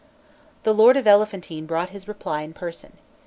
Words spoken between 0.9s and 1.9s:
of Elephantine brought